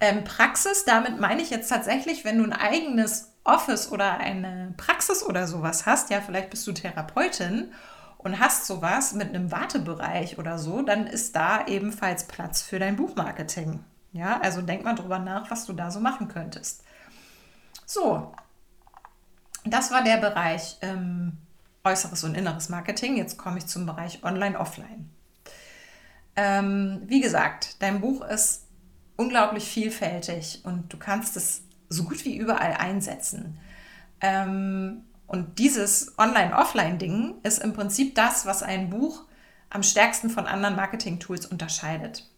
Ähm, 0.00 0.24
Praxis, 0.24 0.86
damit 0.86 1.20
meine 1.20 1.42
ich 1.42 1.50
jetzt 1.50 1.68
tatsächlich, 1.68 2.24
wenn 2.24 2.38
du 2.38 2.44
ein 2.44 2.54
eigenes 2.54 3.35
Office 3.46 3.90
oder 3.90 4.18
eine 4.18 4.74
Praxis 4.76 5.22
oder 5.22 5.46
sowas 5.46 5.86
hast, 5.86 6.10
ja, 6.10 6.20
vielleicht 6.20 6.50
bist 6.50 6.66
du 6.66 6.72
Therapeutin 6.72 7.72
und 8.18 8.40
hast 8.40 8.66
sowas 8.66 9.12
mit 9.12 9.28
einem 9.28 9.52
Wartebereich 9.52 10.38
oder 10.38 10.58
so, 10.58 10.82
dann 10.82 11.06
ist 11.06 11.36
da 11.36 11.66
ebenfalls 11.66 12.24
Platz 12.24 12.62
für 12.62 12.78
dein 12.78 12.96
Buchmarketing. 12.96 13.84
Ja, 14.12 14.40
also 14.40 14.62
denk 14.62 14.84
mal 14.84 14.94
drüber 14.94 15.18
nach, 15.18 15.50
was 15.50 15.66
du 15.66 15.72
da 15.72 15.90
so 15.90 16.00
machen 16.00 16.28
könntest. 16.28 16.82
So, 17.84 18.32
das 19.64 19.90
war 19.90 20.02
der 20.02 20.16
Bereich 20.16 20.78
ähm, 20.80 21.36
äußeres 21.84 22.24
und 22.24 22.34
inneres 22.34 22.68
Marketing. 22.68 23.16
Jetzt 23.16 23.36
komme 23.36 23.58
ich 23.58 23.66
zum 23.66 23.86
Bereich 23.86 24.24
Online-Offline. 24.24 25.10
Ähm, 26.34 27.02
wie 27.06 27.20
gesagt, 27.20 27.80
dein 27.80 28.00
Buch 28.00 28.22
ist 28.24 28.66
unglaublich 29.16 29.64
vielfältig 29.64 30.60
und 30.64 30.92
du 30.92 30.98
kannst 30.98 31.36
es 31.36 31.62
so 31.88 32.04
gut 32.04 32.24
wie 32.24 32.36
überall 32.36 32.74
einsetzen. 32.74 33.58
Ähm, 34.20 35.02
und 35.26 35.58
dieses 35.58 36.16
Online-Offline-Ding 36.18 37.36
ist 37.42 37.58
im 37.58 37.72
Prinzip 37.72 38.14
das, 38.14 38.46
was 38.46 38.62
ein 38.62 38.90
Buch 38.90 39.24
am 39.70 39.82
stärksten 39.82 40.30
von 40.30 40.46
anderen 40.46 40.76
Marketing-Tools 40.76 41.46
unterscheidet. 41.46 42.28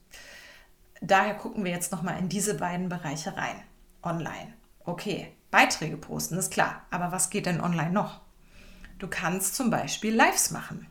Daher 1.01 1.35
gucken 1.35 1.65
wir 1.65 1.71
jetzt 1.71 1.93
nochmal 1.93 2.19
in 2.19 2.29
diese 2.29 2.55
beiden 2.55 2.89
Bereiche 2.89 3.37
rein. 3.37 3.63
Online. 4.03 4.55
Okay, 4.85 5.33
Beiträge 5.51 5.97
posten, 5.97 6.39
ist 6.39 6.53
klar. 6.53 6.83
Aber 6.91 7.13
was 7.13 7.31
geht 7.31 7.47
denn 7.47 7.61
online 7.61 7.93
noch? 7.93 8.21
Du 8.99 9.07
kannst 9.07 9.55
zum 9.55 9.71
Beispiel 9.71 10.15
Lives 10.15 10.51
machen. 10.51 10.89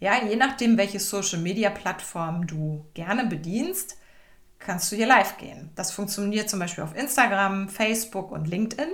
Ja, 0.00 0.24
je 0.24 0.36
nachdem, 0.36 0.78
welche 0.78 0.98
Social-Media-Plattform 0.98 2.46
du 2.46 2.86
gerne 2.94 3.26
bedienst, 3.26 3.98
kannst 4.60 4.92
du 4.92 4.96
hier 4.96 5.06
live 5.06 5.36
gehen. 5.38 5.70
Das 5.74 5.90
funktioniert 5.90 6.48
zum 6.48 6.60
Beispiel 6.60 6.84
auf 6.84 6.94
Instagram, 6.94 7.68
Facebook 7.68 8.30
und 8.30 8.46
LinkedIn. 8.46 8.90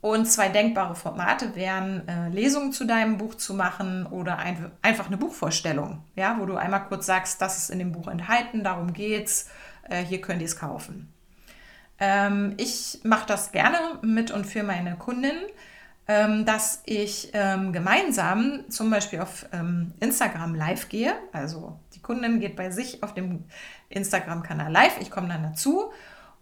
Und 0.00 0.26
zwei 0.26 0.48
denkbare 0.48 0.94
Formate 0.94 1.56
wären, 1.56 2.06
äh, 2.06 2.28
Lesungen 2.28 2.72
zu 2.72 2.84
deinem 2.84 3.18
Buch 3.18 3.34
zu 3.34 3.52
machen 3.52 4.06
oder 4.06 4.38
ein, 4.38 4.70
einfach 4.80 5.08
eine 5.08 5.16
Buchvorstellung, 5.16 6.04
ja, 6.14 6.36
wo 6.38 6.46
du 6.46 6.56
einmal 6.56 6.84
kurz 6.84 7.06
sagst, 7.06 7.42
das 7.42 7.58
ist 7.58 7.70
in 7.70 7.80
dem 7.80 7.90
Buch 7.90 8.06
enthalten, 8.06 8.62
darum 8.62 8.92
geht's, 8.92 9.48
äh, 9.88 10.04
hier 10.04 10.20
könnt 10.20 10.40
ihr 10.40 10.46
es 10.46 10.56
kaufen. 10.56 11.12
Ähm, 11.98 12.54
ich 12.58 13.00
mache 13.02 13.26
das 13.26 13.50
gerne 13.50 13.98
mit 14.02 14.30
und 14.30 14.46
für 14.46 14.62
meine 14.62 14.94
Kundinnen, 14.94 15.42
dass 16.08 16.82
ich 16.86 17.30
ähm, 17.34 17.74
gemeinsam 17.74 18.64
zum 18.70 18.88
Beispiel 18.88 19.20
auf 19.20 19.44
ähm, 19.52 19.92
Instagram 20.00 20.54
live 20.54 20.88
gehe. 20.88 21.12
Also 21.32 21.78
die 21.94 22.00
Kundin 22.00 22.40
geht 22.40 22.56
bei 22.56 22.70
sich 22.70 23.02
auf 23.02 23.12
dem 23.12 23.44
Instagram-Kanal 23.90 24.72
live, 24.72 24.98
ich 25.00 25.10
komme 25.10 25.28
dann 25.28 25.42
dazu 25.42 25.92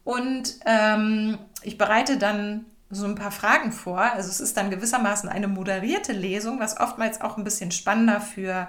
und 0.05 0.61
ähm, 0.67 1.39
ich 1.63 1.79
bereite 1.79 2.17
dann 2.17 2.67
so 2.91 3.07
ein 3.07 3.17
paar 3.17 3.33
Fragen 3.33 3.73
vor. 3.73 3.99
Also 3.99 4.31
es 4.31 4.41
ist 4.41 4.57
dann 4.57 4.71
gewissermaßen 4.71 5.29
eine 5.29 5.49
moderierte 5.49 6.13
Lesung, 6.13 6.61
was 6.61 6.79
oftmals 6.79 7.21
auch 7.21 7.37
ein 7.37 7.45
bisschen 7.45 7.73
spannender 7.73 8.21
für 8.21 8.69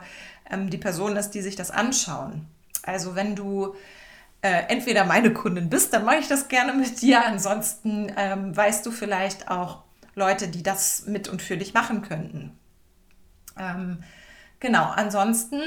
ähm, 0.49 0.71
die 0.71 0.79
Personen 0.79 1.17
ist, 1.17 1.31
die 1.31 1.41
sich 1.41 1.55
das 1.55 1.69
anschauen. 1.69 2.47
Also 2.83 3.15
wenn 3.15 3.35
du 3.35 3.75
äh, 4.41 4.63
entweder 4.67 5.05
meine 5.05 5.31
Kundin 5.33 5.69
bist, 5.69 5.93
dann 5.93 6.05
mache 6.05 6.17
ich 6.17 6.27
das 6.27 6.47
gerne 6.47 6.73
mit 6.73 7.01
dir. 7.01 7.23
Ansonsten 7.25 8.11
ähm, 8.17 8.57
weißt 8.57 8.85
du 8.85 8.91
vielleicht 8.91 9.51
auch 9.51 9.83
Leute, 10.17 10.47
die 10.47 10.63
das 10.63 11.05
mit 11.05 11.29
und 11.29 11.41
für 11.41 11.57
dich 11.57 11.73
machen 11.73 12.01
könnten. 12.01 12.57
Ähm, 13.57 14.03
genau, 14.59 14.85
ansonsten 14.85 15.61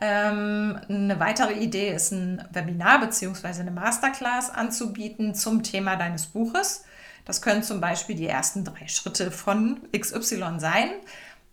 ähm, 0.00 0.78
eine 0.88 1.18
weitere 1.18 1.54
Idee 1.54 1.92
ist 1.92 2.12
ein 2.12 2.46
Webinar 2.52 3.00
bzw. 3.00 3.60
eine 3.60 3.70
Masterclass 3.70 4.50
anzubieten 4.50 5.34
zum 5.34 5.62
Thema 5.62 5.96
deines 5.96 6.26
Buches. 6.26 6.84
Das 7.24 7.42
können 7.42 7.62
zum 7.62 7.80
Beispiel 7.80 8.16
die 8.16 8.26
ersten 8.26 8.64
drei 8.64 8.86
Schritte 8.86 9.30
von 9.30 9.80
XY 9.96 10.58
sein, 10.58 10.90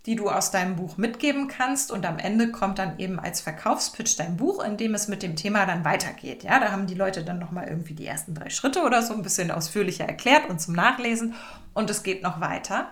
die 0.07 0.15
du 0.15 0.29
aus 0.29 0.51
deinem 0.51 0.77
Buch 0.77 0.97
mitgeben 0.97 1.49
kannst. 1.49 1.91
Und 1.91 2.05
am 2.05 2.17
Ende 2.17 2.49
kommt 2.51 2.79
dann 2.79 2.97
eben 2.97 3.19
als 3.19 3.41
Verkaufspitch 3.41 4.15
dein 4.15 4.37
Buch, 4.37 4.63
in 4.63 4.77
dem 4.77 4.95
es 4.95 5.09
mit 5.09 5.21
dem 5.21 5.35
Thema 5.35 5.65
dann 5.65 5.85
weitergeht. 5.85 6.43
Ja, 6.43 6.59
da 6.59 6.71
haben 6.71 6.87
die 6.87 6.95
Leute 6.95 7.23
dann 7.23 7.37
nochmal 7.37 7.67
irgendwie 7.67 7.93
die 7.93 8.07
ersten 8.07 8.33
drei 8.33 8.49
Schritte 8.49 8.83
oder 8.83 9.03
so 9.03 9.13
ein 9.13 9.21
bisschen 9.21 9.51
ausführlicher 9.51 10.05
erklärt 10.05 10.49
und 10.49 10.61
zum 10.61 10.73
Nachlesen. 10.73 11.35
Und 11.73 11.89
es 11.89 12.03
geht 12.03 12.23
noch 12.23 12.39
weiter. 12.39 12.87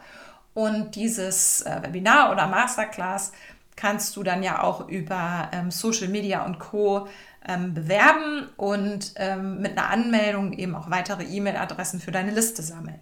Und 0.54 0.96
dieses 0.96 1.62
äh, 1.62 1.82
Webinar 1.84 2.32
oder 2.32 2.48
Masterclass 2.48 3.32
kannst 3.78 4.16
du 4.16 4.24
dann 4.24 4.44
ja 4.44 4.62
auch 4.62 4.88
über 4.88 5.50
ähm, 5.54 5.72
Social 5.72 6.10
Media 6.10 6.46
und 6.46 6.60
Co 6.60 7.08
ähm, 7.48 7.74
bewerben 7.74 8.50
und 8.58 9.14
ähm, 9.16 9.62
mit 9.62 9.78
einer 9.78 9.90
Anmeldung 9.90 10.54
eben 10.54 10.76
auch 10.76 10.90
weitere 10.90 11.24
E-Mail-Adressen 11.24 12.00
für 12.00 12.12
deine 12.12 12.32
Liste 12.32 12.62
sammeln. 12.62 13.00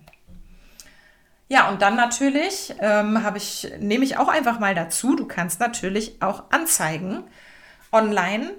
Ja, 1.53 1.69
und 1.69 1.83
dann 1.83 1.95
natürlich 1.95 2.73
ähm, 2.79 3.23
ich, 3.35 3.71
nehme 3.77 4.03
ich 4.03 4.17
auch 4.17 4.27
einfach 4.27 4.57
mal 4.57 4.73
dazu, 4.73 5.15
du 5.15 5.27
kannst 5.27 5.59
natürlich 5.59 6.19
auch 6.19 6.45
Anzeigen 6.49 7.25
online 7.91 8.49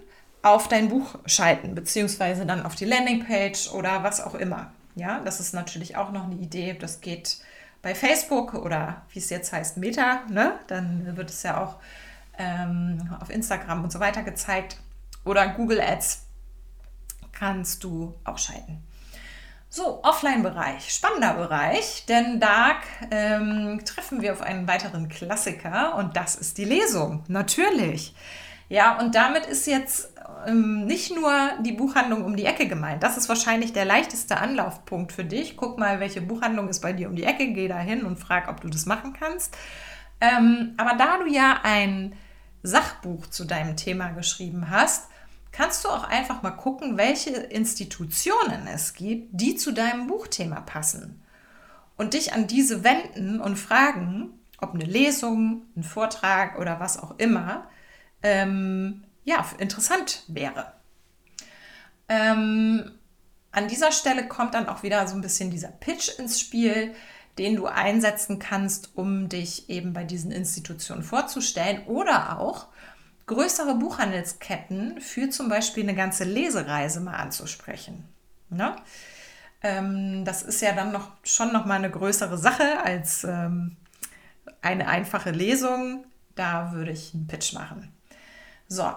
auf 0.42 0.68
dein 0.68 0.90
Buch 0.90 1.16
schalten, 1.26 1.74
beziehungsweise 1.74 2.46
dann 2.46 2.64
auf 2.64 2.76
die 2.76 2.84
Landingpage 2.84 3.72
oder 3.72 4.04
was 4.04 4.20
auch 4.20 4.36
immer. 4.36 4.70
Ja, 4.94 5.18
das 5.24 5.40
ist 5.40 5.54
natürlich 5.54 5.96
auch 5.96 6.12
noch 6.12 6.26
eine 6.26 6.36
Idee. 6.36 6.76
Das 6.78 7.00
geht 7.00 7.38
bei 7.82 7.96
Facebook 7.96 8.54
oder 8.54 9.02
wie 9.10 9.18
es 9.18 9.28
jetzt 9.28 9.52
heißt, 9.52 9.76
Meta, 9.76 10.20
ne? 10.28 10.52
Dann 10.68 11.16
wird 11.16 11.30
es 11.30 11.42
ja 11.42 11.60
auch 11.60 11.78
ähm, 12.38 13.12
auf 13.18 13.28
Instagram 13.28 13.82
und 13.82 13.90
so 13.90 13.98
weiter 13.98 14.22
gezeigt 14.22 14.76
oder 15.24 15.48
Google 15.48 15.80
Ads 15.80 16.26
kannst 17.32 17.82
du 17.82 18.14
auch 18.22 18.38
schalten. 18.38 18.84
So, 19.76 20.04
Offline-Bereich, 20.04 20.88
spannender 20.94 21.34
Bereich, 21.34 22.04
denn 22.06 22.38
da 22.38 22.76
ähm, 23.10 23.84
treffen 23.84 24.22
wir 24.22 24.32
auf 24.32 24.40
einen 24.40 24.68
weiteren 24.68 25.08
Klassiker 25.08 25.96
und 25.96 26.16
das 26.16 26.36
ist 26.36 26.58
die 26.58 26.64
Lesung, 26.64 27.24
natürlich. 27.26 28.14
Ja, 28.68 29.00
und 29.00 29.16
damit 29.16 29.46
ist 29.46 29.66
jetzt 29.66 30.12
ähm, 30.46 30.84
nicht 30.86 31.12
nur 31.12 31.32
die 31.64 31.72
Buchhandlung 31.72 32.24
um 32.24 32.36
die 32.36 32.44
Ecke 32.44 32.68
gemeint. 32.68 33.02
Das 33.02 33.16
ist 33.16 33.28
wahrscheinlich 33.28 33.72
der 33.72 33.84
leichteste 33.84 34.36
Anlaufpunkt 34.36 35.10
für 35.10 35.24
dich. 35.24 35.56
Guck 35.56 35.76
mal, 35.76 35.98
welche 35.98 36.20
Buchhandlung 36.20 36.68
ist 36.68 36.78
bei 36.78 36.92
dir 36.92 37.08
um 37.08 37.16
die 37.16 37.24
Ecke, 37.24 37.48
geh 37.48 37.66
da 37.66 37.80
hin 37.80 38.04
und 38.04 38.20
frag, 38.20 38.46
ob 38.48 38.60
du 38.60 38.68
das 38.68 38.86
machen 38.86 39.12
kannst. 39.18 39.56
Ähm, 40.20 40.74
aber 40.76 40.94
da 40.96 41.18
du 41.18 41.26
ja 41.26 41.58
ein 41.64 42.14
Sachbuch 42.62 43.26
zu 43.26 43.44
deinem 43.44 43.74
Thema 43.74 44.10
geschrieben 44.10 44.70
hast, 44.70 45.08
kannst 45.54 45.84
du 45.84 45.88
auch 45.88 46.02
einfach 46.02 46.42
mal 46.42 46.50
gucken, 46.50 46.96
welche 46.96 47.30
Institutionen 47.30 48.66
es 48.66 48.92
gibt, 48.92 49.28
die 49.32 49.54
zu 49.54 49.72
deinem 49.72 50.08
Buchthema 50.08 50.60
passen. 50.60 51.22
Und 51.96 52.14
dich 52.14 52.32
an 52.32 52.48
diese 52.48 52.82
wenden 52.82 53.40
und 53.40 53.56
fragen, 53.56 54.30
ob 54.58 54.74
eine 54.74 54.84
Lesung, 54.84 55.62
ein 55.76 55.84
Vortrag 55.84 56.58
oder 56.58 56.80
was 56.80 56.98
auch 56.98 57.18
immer, 57.18 57.68
ähm, 58.24 59.04
ja, 59.22 59.46
interessant 59.58 60.24
wäre. 60.26 60.72
Ähm, 62.08 62.90
an 63.52 63.68
dieser 63.68 63.92
Stelle 63.92 64.26
kommt 64.26 64.54
dann 64.54 64.68
auch 64.68 64.82
wieder 64.82 65.06
so 65.06 65.14
ein 65.14 65.20
bisschen 65.20 65.52
dieser 65.52 65.68
Pitch 65.68 66.18
ins 66.18 66.40
Spiel, 66.40 66.96
den 67.38 67.54
du 67.54 67.66
einsetzen 67.66 68.40
kannst, 68.40 68.96
um 68.96 69.28
dich 69.28 69.70
eben 69.70 69.92
bei 69.92 70.02
diesen 70.02 70.32
Institutionen 70.32 71.04
vorzustellen 71.04 71.84
oder 71.86 72.40
auch 72.40 72.66
größere 73.26 73.74
Buchhandelsketten 73.74 75.00
für 75.00 75.30
zum 75.30 75.48
Beispiel 75.48 75.84
eine 75.84 75.94
ganze 75.94 76.24
Lesereise 76.24 77.00
mal 77.00 77.16
anzusprechen. 77.16 78.08
Ne? 78.50 78.76
Ähm, 79.62 80.24
das 80.24 80.42
ist 80.42 80.60
ja 80.60 80.72
dann 80.72 80.92
noch 80.92 81.10
schon 81.22 81.52
noch 81.52 81.64
mal 81.64 81.76
eine 81.76 81.90
größere 81.90 82.36
Sache 82.36 82.82
als 82.84 83.24
ähm, 83.24 83.76
eine 84.60 84.88
einfache 84.88 85.30
Lesung. 85.30 86.04
Da 86.34 86.72
würde 86.72 86.90
ich 86.90 87.14
einen 87.14 87.26
Pitch 87.26 87.54
machen. 87.54 87.92
So, 88.68 88.92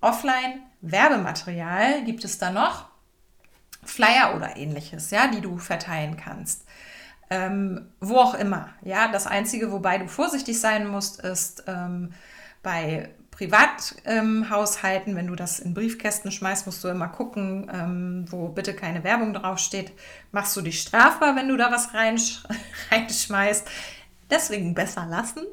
offline 0.00 0.62
Werbematerial 0.80 2.04
gibt 2.04 2.24
es 2.24 2.38
da 2.38 2.50
noch. 2.50 2.86
Flyer 3.84 4.34
oder 4.36 4.56
ähnliches, 4.56 5.10
ja, 5.10 5.28
die 5.28 5.40
du 5.40 5.58
verteilen 5.58 6.16
kannst. 6.16 6.66
Ähm, 7.30 7.92
wo 8.00 8.18
auch 8.18 8.34
immer. 8.34 8.70
Ja, 8.82 9.08
das 9.08 9.26
Einzige, 9.26 9.72
wobei 9.72 9.98
du 9.98 10.08
vorsichtig 10.08 10.60
sein 10.60 10.86
musst, 10.86 11.20
ist 11.20 11.64
ähm, 11.66 12.12
bei 12.62 13.10
Privathaushalten, 13.38 15.12
ähm, 15.12 15.16
wenn 15.16 15.28
du 15.28 15.36
das 15.36 15.60
in 15.60 15.72
Briefkästen 15.72 16.32
schmeißt, 16.32 16.66
musst 16.66 16.82
du 16.82 16.88
immer 16.88 17.06
gucken, 17.06 17.70
ähm, 17.72 18.24
wo 18.28 18.48
bitte 18.48 18.74
keine 18.74 19.04
Werbung 19.04 19.32
draufsteht. 19.32 19.92
Machst 20.32 20.56
du 20.56 20.60
dich 20.60 20.80
strafbar, 20.80 21.36
wenn 21.36 21.46
du 21.46 21.56
da 21.56 21.70
was 21.70 21.94
reinsch 21.94 22.42
reinschmeißt. 22.90 23.68
Deswegen 24.28 24.74
besser 24.74 25.06
lassen. 25.06 25.46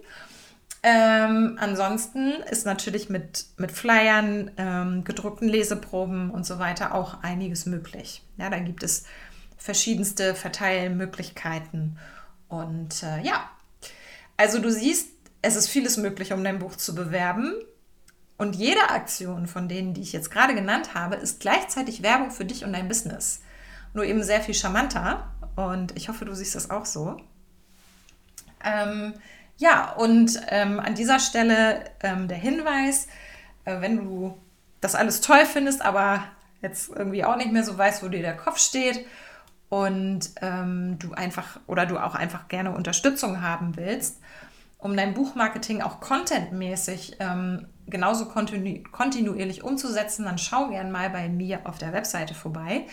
Ähm, 0.82 1.58
ansonsten 1.60 2.32
ist 2.50 2.65
natürlich 2.65 3.10
mit, 3.10 3.46
mit 3.58 3.72
Flyern, 3.72 4.51
ähm, 4.58 5.04
gedruckten 5.04 5.48
Leseproben 5.48 6.32
und 6.32 6.46
so 6.46 6.58
weiter 6.58 6.94
auch 6.96 7.22
einiges 7.22 7.68
möglich. 7.68 8.24
Ja, 8.38 8.50
da 8.50 8.58
gibt 8.58 8.82
es 8.82 9.06
verschiedenste 9.58 10.34
Verteilmöglichkeiten. 10.34 12.00
Und 12.48 13.04
äh, 13.04 13.22
ja, 13.22 13.50
also 14.38 14.60
du 14.60 14.72
siehst, 14.72 15.10
es 15.44 15.56
ist 15.56 15.68
vieles 15.68 15.98
möglich, 15.98 16.34
um 16.34 16.44
dein 16.44 16.58
Buch 16.58 16.75
zu 16.75 16.96
bewerben. 16.96 17.54
Und 18.38 18.56
jede 18.56 18.89
Aktion 18.89 19.48
von 19.48 19.70
denen, 19.70 19.94
die 19.94 20.01
ich 20.01 20.13
jetzt 20.13 20.30
gerade 20.30 20.56
genannt 20.56 20.94
habe, 20.94 21.15
ist 21.15 21.39
gleichzeitig 21.39 22.04
Werbung 22.04 22.32
für 22.32 22.46
dich 22.46 22.65
und 22.65 22.74
dein 22.74 22.88
Business. 22.88 23.42
Nur 23.94 24.04
eben 24.04 24.24
sehr 24.24 24.42
viel 24.42 24.54
charmanter. 24.54 25.32
Und 25.56 25.96
ich 25.96 26.10
hoffe, 26.10 26.25
du 26.25 26.34
siehst 26.34 26.56
das 26.56 26.70
auch 26.70 26.86
so. 26.86 27.18
Ähm, 28.63 29.13
ja, 29.58 29.94
und 29.94 30.39
ähm, 30.50 30.80
an 30.82 30.96
dieser 30.96 31.20
Stelle 31.20 31.86
ähm, 32.01 32.27
der 32.27 32.38
Hinweis, 32.38 33.08
äh, 33.63 33.80
wenn 33.80 33.98
du 33.98 34.38
das 34.82 34.96
alles 34.96 35.22
toll 35.22 35.46
findest, 35.46 35.82
aber 35.82 36.24
jetzt 36.62 36.89
irgendwie 36.89 37.24
auch 37.24 37.38
nicht 37.38 37.51
mehr 37.51 37.63
so 37.63 37.77
weißt, 37.77 38.04
wo 38.04 38.10
dir 38.10 38.22
der 38.22 38.36
Kopf 38.36 38.60
steht 38.60 39.06
und 39.70 40.32
ähm, 40.42 40.98
du 41.00 41.13
einfach 41.13 41.60
oder 41.68 41.86
du 41.86 41.98
auch 41.98 42.15
einfach 42.15 42.48
gerne 42.50 42.72
Unterstützung 42.72 43.42
haben 43.42 43.77
willst, 43.77 44.20
um 44.77 44.96
dein 44.98 45.13
Buchmarketing 45.13 45.82
auch 45.82 46.01
contentmäßig 46.01 47.18
ähm, 47.20 47.68
genauso 47.88 48.25
kontinu 48.25 48.84
kontinuierlich 48.92 49.63
umzusetzen, 49.63 50.25
dann 50.25 50.38
schau 50.38 50.70
gern 50.70 50.92
mal 50.92 51.10
bei 51.10 51.30
mir 51.30 51.62
auf 51.65 51.77
der 51.77 51.94
Webseite 51.94 52.34
vorbei. 52.34 52.86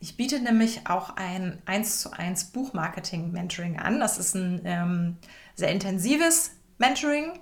Ich 0.00 0.16
biete 0.16 0.40
nämlich 0.40 0.86
auch 0.86 1.16
ein 1.16 1.62
1 1.66 2.00
zu 2.00 2.12
1 2.12 2.46
Buchmarketing-Mentoring 2.52 3.78
an. 3.78 4.00
Das 4.00 4.18
ist 4.18 4.34
ein 4.34 4.60
ähm, 4.64 5.16
sehr 5.54 5.70
intensives 5.70 6.50
Mentoring, 6.78 7.32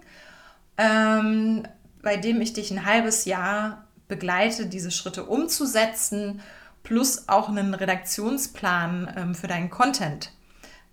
ähm, 0.79 1.67
bei 2.03 2.17
dem 2.17 2.41
ich 2.41 2.53
dich 2.53 2.71
ein 2.71 2.85
halbes 2.85 3.25
Jahr 3.25 3.85
begleite, 4.07 4.67
diese 4.67 4.91
Schritte 4.91 5.25
umzusetzen, 5.25 6.41
plus 6.83 7.29
auch 7.29 7.49
einen 7.49 7.75
Redaktionsplan 7.75 9.13
ähm, 9.17 9.35
für 9.35 9.47
deinen 9.47 9.71
Content 9.71 10.33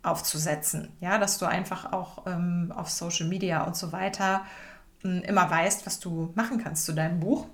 aufzusetzen. 0.01 0.93
Ja, 1.01 1.17
dass 1.17 1.37
du 1.37 1.45
einfach 1.45 1.91
auch 1.91 2.25
ähm, 2.25 2.73
auf 2.75 2.89
Social 2.89 3.27
Media 3.27 3.63
und 3.63 3.75
so 3.75 3.91
weiter 3.91 4.45
immer 5.01 5.49
weißt, 5.49 5.85
was 5.85 5.99
du 5.99 6.31
machen 6.35 6.61
kannst 6.61 6.85
zu 6.85 6.93
deinem 6.93 7.19
Buch 7.19 7.47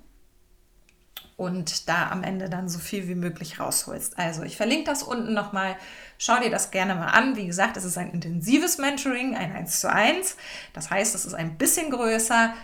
und 1.36 1.88
da 1.88 2.10
am 2.10 2.22
Ende 2.22 2.48
dann 2.48 2.68
so 2.68 2.78
viel 2.78 3.08
wie 3.08 3.14
möglich 3.14 3.60
rausholst. 3.60 4.18
Also 4.18 4.42
ich 4.42 4.56
verlinke 4.56 4.84
das 4.84 5.02
unten 5.02 5.34
nochmal. 5.34 5.76
Schau 6.18 6.40
dir 6.40 6.50
das 6.50 6.70
gerne 6.70 6.94
mal 6.94 7.08
an. 7.08 7.36
Wie 7.36 7.46
gesagt, 7.46 7.76
es 7.76 7.84
ist 7.84 7.98
ein 7.98 8.10
intensives 8.10 8.78
Mentoring, 8.78 9.36
ein 9.36 9.52
1 9.52 9.80
zu 9.80 9.92
1. 9.92 10.36
Das 10.72 10.90
heißt, 10.90 11.14
es 11.14 11.26
ist 11.26 11.34
ein 11.34 11.58
bisschen 11.58 11.90
größer, 11.90 12.54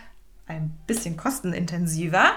ein 0.47 0.75
bisschen 0.87 1.17
kostenintensiver. 1.17 2.31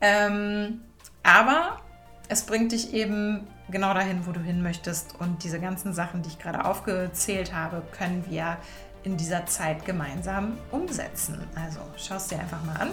Ähm, 0.00 0.80
aber 1.22 1.80
es 2.28 2.42
bringt 2.42 2.72
dich 2.72 2.92
eben 2.92 3.46
genau 3.70 3.94
dahin, 3.94 4.26
wo 4.26 4.32
du 4.32 4.40
hin 4.40 4.62
möchtest. 4.62 5.14
Und 5.20 5.44
diese 5.44 5.60
ganzen 5.60 5.92
Sachen, 5.92 6.22
die 6.22 6.28
ich 6.30 6.38
gerade 6.40 6.64
aufgezählt 6.64 7.54
habe, 7.54 7.84
können 7.96 8.24
wir 8.28 8.58
in 9.04 9.16
dieser 9.16 9.46
Zeit 9.46 9.84
gemeinsam 9.84 10.58
umsetzen. 10.70 11.46
Also 11.54 11.80
schau 11.96 12.16
es 12.16 12.28
dir 12.28 12.38
einfach 12.38 12.62
mal 12.64 12.76
an. 12.76 12.90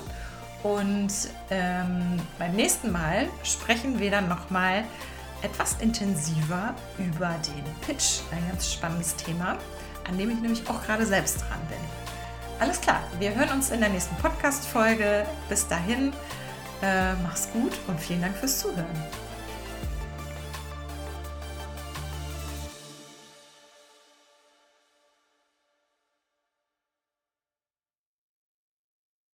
Und 0.63 1.12
ähm, 1.51 2.19
beim 2.39 2.55
nächsten 2.55 2.91
Mal 2.91 3.27
sprechen 3.43 4.00
wir 4.00 4.09
dann 4.09 4.27
nochmal 4.27 4.83
etwas 5.43 5.75
intensiver 5.79 6.74
über 6.97 7.35
den 7.45 7.63
Pitch. 7.85 8.21
Ein 8.31 8.47
ganz 8.50 8.74
spannendes 8.74 9.15
Thema, 9.15 9.57
an 10.07 10.17
dem 10.17 10.31
ich 10.31 10.39
nämlich 10.39 10.67
auch 10.67 10.83
gerade 10.83 11.05
selbst 11.05 11.41
dran 11.41 11.59
bin. 11.69 11.77
Alles 12.59 12.81
klar, 12.81 13.03
wir 13.19 13.35
hören 13.35 13.50
uns 13.50 13.69
in 13.69 13.81
der 13.81 13.89
nächsten 13.89 14.15
Podcast-Folge. 14.15 15.25
Bis 15.50 15.67
dahin, 15.67 16.13
äh, 16.81 17.13
mach's 17.21 17.50
gut 17.51 17.74
und 17.88 18.00
vielen 18.00 18.21
Dank 18.21 18.35
fürs 18.38 18.59
Zuhören. 18.59 19.25